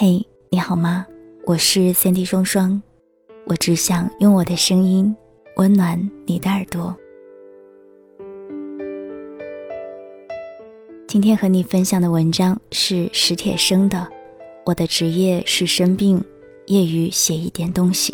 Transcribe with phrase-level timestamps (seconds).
[0.00, 1.04] 嘿，你好吗？
[1.44, 2.80] 我是三 D 双双，
[3.46, 5.12] 我只想用我的声音
[5.56, 6.96] 温暖你的耳朵。
[11.08, 13.98] 今天和你分享的文章是史铁生的
[14.64, 16.22] 《我的职业是生病，
[16.66, 18.12] 业余写一点东西》。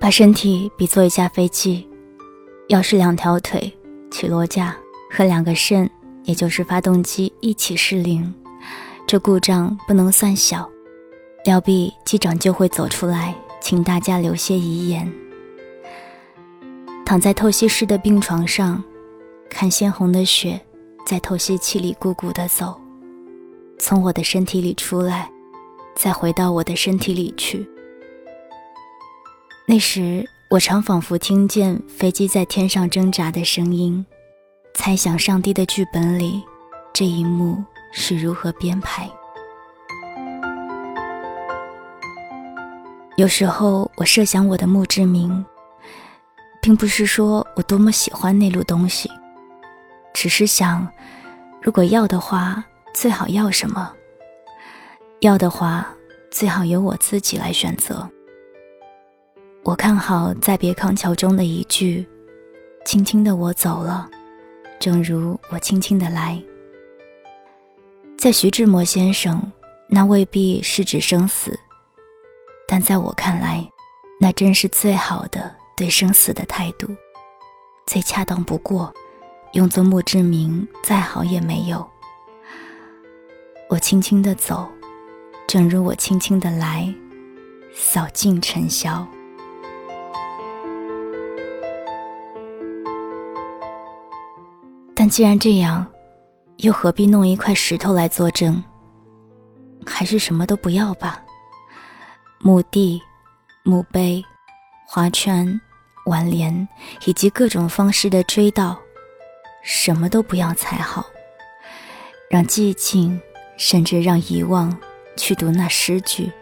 [0.00, 1.88] 把身体比作一架飞机，
[2.66, 3.72] 要是两条腿、
[4.10, 4.76] 起落架
[5.08, 5.88] 和两个肾。
[6.26, 8.34] 也就是发动机一起失灵，
[9.06, 10.68] 这故障不能算小，
[11.44, 15.10] 料必机长就会走出来，请大家留些遗言。
[17.04, 18.82] 躺在透析室的病床上，
[19.48, 20.60] 看鲜红的血
[21.06, 22.78] 在透析器里咕咕地走，
[23.78, 25.30] 从我的身体里出来，
[25.94, 27.64] 再回到我的身体里去。
[29.68, 34.04] 那时，我常仿佛听见飞机在天上挣扎的声音。
[34.76, 36.44] 猜想上帝的剧本里，
[36.92, 39.10] 这一幕是如何编排？
[43.16, 45.44] 有时候我设想我的墓志铭，
[46.60, 49.10] 并不是说我多么喜欢那路东西，
[50.12, 50.86] 只是想，
[51.62, 53.90] 如果要的话，最好要什么？
[55.20, 55.88] 要的话，
[56.30, 58.08] 最好由我自己来选择。
[59.64, 62.06] 我看好《再别康桥》中的一句
[62.84, 64.08] ：“轻轻的我走了。”
[64.78, 66.40] 正如我轻轻的来，
[68.16, 69.50] 在徐志摩先生，
[69.88, 71.58] 那未必是指生死，
[72.68, 73.68] 但在我看来，
[74.20, 76.88] 那真是最好的对生死的态度，
[77.86, 78.92] 最恰当不过，
[79.52, 81.88] 用作墓志铭再好也没有。
[83.68, 84.68] 我轻轻的走，
[85.46, 86.94] 正如我轻轻的来，
[87.74, 89.06] 扫尽尘嚣。
[95.08, 95.86] 既然这样，
[96.58, 98.62] 又何必弄一块石头来作证？
[99.86, 101.22] 还是什么都不要吧。
[102.40, 103.00] 墓地、
[103.62, 104.24] 墓碑、
[104.86, 105.60] 花圈、
[106.06, 106.66] 挽联，
[107.04, 108.76] 以及各种方式的追悼，
[109.62, 111.06] 什么都不要才好。
[112.28, 113.20] 让寂静，
[113.56, 114.76] 甚至让遗忘，
[115.16, 116.32] 去读那诗句。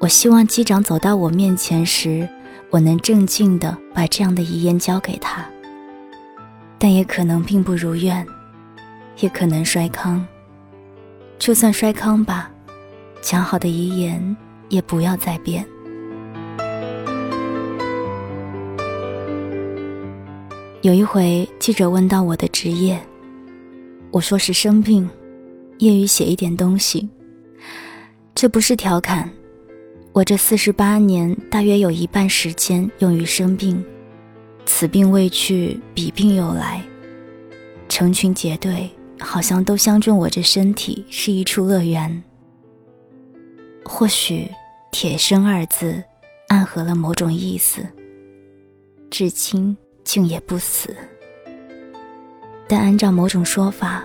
[0.00, 2.28] 我希望机长走到我面前时，
[2.70, 5.46] 我能静静地把这样的遗言交给他。
[6.78, 8.26] 但也可能并不如愿，
[9.20, 10.24] 也可能摔康。
[11.38, 12.50] 就算摔康吧，
[13.20, 14.36] 讲好的遗言
[14.68, 15.66] 也不要再变。
[20.82, 23.00] 有一回，记者问到我的职业，
[24.10, 25.08] 我说是生病，
[25.78, 27.08] 业余写一点东西。
[28.34, 29.28] 这不是调侃，
[30.12, 33.84] 我这四十八年大约有一半时间用于生病。
[34.66, 36.82] 此病未去，彼病又来，
[37.88, 42.22] 成群结队，好像都相中我这身体是一处乐园。
[43.84, 44.50] 或许
[44.90, 46.02] “铁生”二字
[46.48, 47.86] 暗合了某种意思，
[49.08, 50.94] 至今竟也不死。
[52.68, 54.04] 但按照某种说法，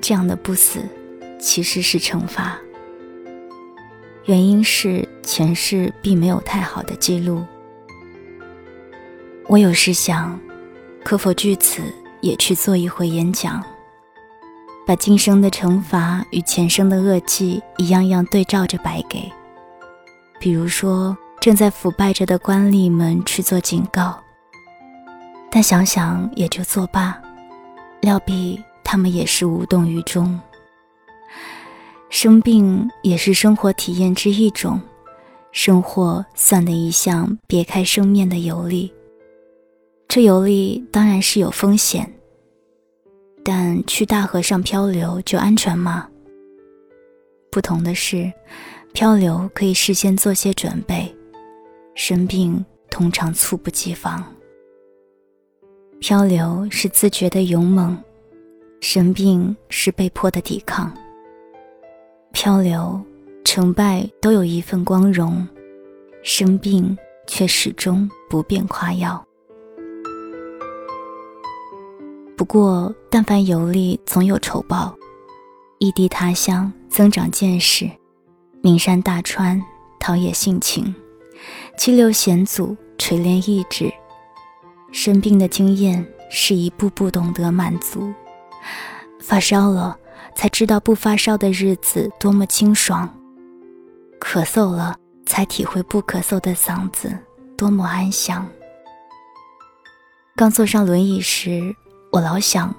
[0.00, 0.80] 这样的不死
[1.40, 2.58] 其实是惩罚。
[4.26, 7.42] 原因是前世并没有太好的记录。
[9.48, 10.38] 我有时想，
[11.04, 11.80] 可否据此
[12.20, 13.62] 也去做一回演讲，
[14.84, 19.30] 把今生的惩罚与前生的恶迹一样样对照着摆给，
[20.40, 24.18] 比如说正在腐败着的官吏们去做警告。
[25.48, 27.16] 但想想也就作罢，
[28.00, 30.40] 料必他们也是无动于衷。
[32.10, 34.80] 生病也是生活体验之一种，
[35.52, 38.92] 生活算的一项别开生面的游历。
[40.16, 42.10] 这游历当然是有风险，
[43.44, 46.08] 但去大河上漂流就安全吗？
[47.50, 48.32] 不同的是，
[48.94, 51.14] 漂流可以事先做些准备，
[51.94, 54.24] 生病通常猝不及防。
[56.00, 57.94] 漂流是自觉的勇猛，
[58.80, 60.90] 生病是被迫的抵抗。
[62.32, 62.98] 漂流
[63.44, 65.46] 成败都有一份光荣，
[66.22, 66.96] 生病
[67.26, 69.22] 却始终不便夸耀。
[72.36, 74.94] 不过，但凡游历，总有酬报。
[75.78, 77.88] 异地他乡，增长见识；
[78.60, 79.62] 名山大川，
[79.98, 80.94] 陶冶性情；
[81.78, 83.90] 激流险阻，锤炼意志。
[84.92, 88.12] 生病的经验，是一步步懂得满足。
[89.18, 89.98] 发烧了，
[90.34, 93.08] 才知道不发烧的日子多么清爽；
[94.20, 94.94] 咳嗽了，
[95.24, 97.18] 才体会不咳嗽的嗓子
[97.56, 98.46] 多么安详。
[100.36, 101.74] 刚坐上轮椅时。
[102.16, 102.74] 我老想，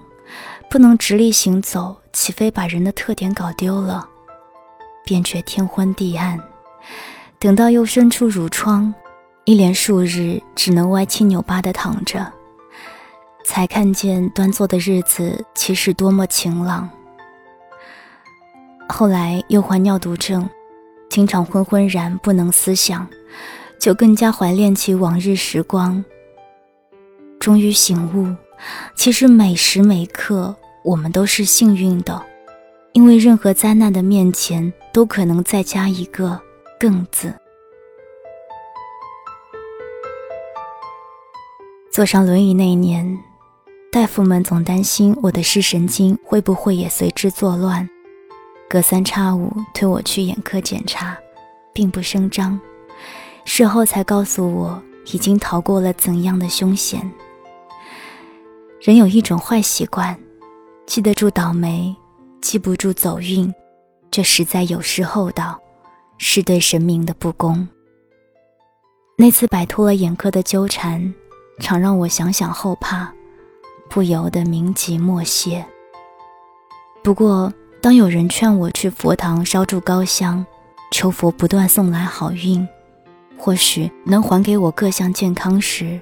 [0.67, 4.09] 不能直立行走，岂非把人的特点搞丢了？
[5.05, 6.39] 便觉天昏地暗。
[7.37, 8.91] 等到又伸出乳疮，
[9.45, 12.33] 一连数日只能歪七扭八地躺着，
[13.45, 16.89] 才看见端坐的日子其实多么晴朗。
[18.89, 20.49] 后来又患尿毒症，
[21.11, 23.07] 经常昏昏然不能思想，
[23.79, 26.03] 就更加怀念起往日时光。
[27.39, 28.35] 终于醒悟，
[28.95, 32.21] 其实每时每刻我们都是幸运的，
[32.93, 36.39] 因为任何灾难的面前都可能再加一个
[36.79, 37.33] “更”字。
[41.91, 43.17] 坐上轮椅那一年，
[43.91, 47.89] 大夫们总担心我的视神经会不会也随之作乱，
[48.69, 51.17] 隔三差五推我去眼科检查，
[51.73, 52.59] 并不声张。
[53.45, 54.81] 事后才告诉我，
[55.11, 57.11] 已经逃过了怎样的凶险。
[58.87, 60.17] 人有一种坏习惯，
[60.85, 61.93] 记得住倒霉，
[62.41, 63.53] 记不住走运，
[64.09, 65.59] 这实在有失厚道，
[66.17, 67.67] 是对神明的不公。
[69.17, 71.13] 那次摆脱了眼科的纠缠，
[71.59, 73.13] 常让我想想后怕，
[73.89, 75.65] 不由得铭记莫谢。
[77.03, 77.51] 不过，
[77.81, 80.45] 当有人劝我去佛堂烧柱高香，
[80.93, 82.65] 求佛不断送来好运，
[83.37, 85.99] 或许能还给我各项健康时，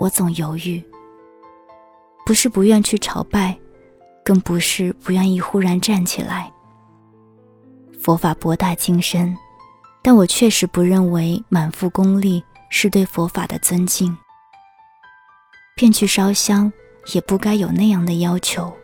[0.00, 0.82] 我总犹豫。
[2.26, 3.56] 不是不愿去朝拜，
[4.24, 6.52] 更不是不愿意忽然站起来。
[8.02, 9.36] 佛法博大精深，
[10.02, 14.18] 但我确实不认为满腹功利是对佛法的尊敬。
[15.76, 16.72] 便去烧香，
[17.14, 18.76] 也不该有那样的要求，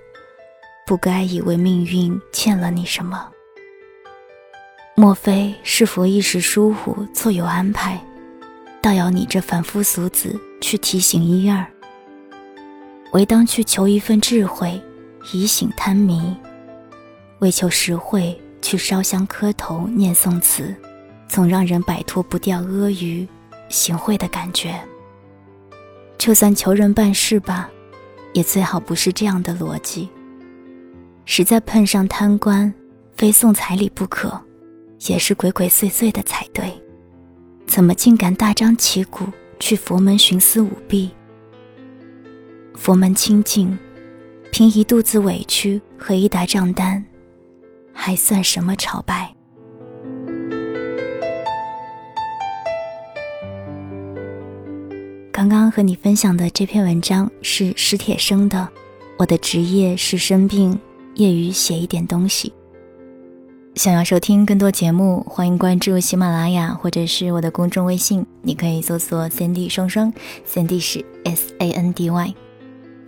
[0.87, 3.29] 不该以为命运欠了你什么。
[4.95, 8.01] 莫非是佛一时疏忽，错有安排，
[8.81, 11.67] 倒要你这凡夫俗子去提醒一二？
[13.13, 14.81] 唯当去求一份智慧，
[15.33, 16.35] 以醒贪迷；
[17.41, 20.75] 为求实惠，去烧香磕头念诵词，
[21.29, 23.29] 总让人摆脱不掉阿谀
[23.69, 24.81] 行贿的感觉。
[26.17, 27.71] 就算求人办事吧，
[28.33, 30.09] 也最好不是这样的逻辑。
[31.27, 32.73] 实在碰上贪官，
[33.15, 34.41] 非送彩礼不可，
[35.07, 36.73] 也是鬼鬼祟祟的才对。
[37.67, 39.27] 怎么竟敢大张旗鼓
[39.61, 41.11] 去佛门徇私舞弊？
[42.75, 43.79] 佛门清净，
[44.51, 47.05] 凭一肚子委屈和一沓账单，
[47.93, 49.35] 还算什么朝拜？
[55.31, 58.69] 刚刚和你分享的这篇文章是史铁生的。
[59.19, 60.79] 我的职业是生病，
[61.15, 62.53] 业余写一点东西。
[63.75, 70.13] 想要收听更多节目，欢迎关注喜马拉雅或者是我的公众微信，你可以搜索 “Sandy 双双
[70.47, 72.35] ”，Sandy 是 S A N D Y。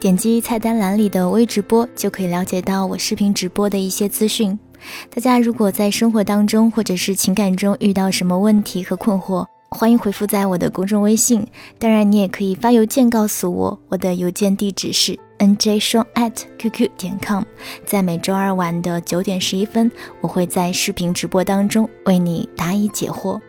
[0.04, 4.58] 点击菜单栏里的微直播，就可以了解到我视频直播的一些资讯。
[5.08, 11.46] 大家如果在生活当中或者是情感中遇到什么问题和困惑，欢迎回复在我的公众微信。
[11.78, 17.42] 当然，你也可以发邮件告诉我，我的邮件地址是 nj 双 at qq 点 com。
[17.86, 19.90] 在每周二晚的九点十一分，
[20.20, 23.40] 我会在视频直播当中为你答疑解惑。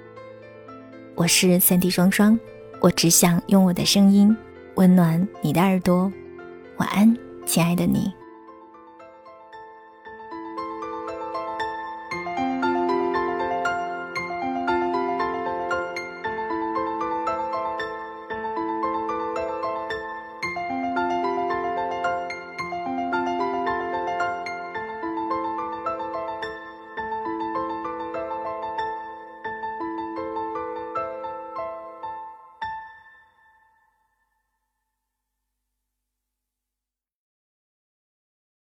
[1.15, 2.39] 我是三 D 双双，
[2.79, 4.33] 我只想用我的声音
[4.75, 6.09] 温暖你的耳朵。
[6.77, 8.24] 晚安，亲爱的你。